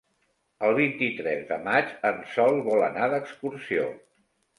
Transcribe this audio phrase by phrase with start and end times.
[0.67, 3.85] El vint-i-tres de maig en Sol vol anar d'excursió.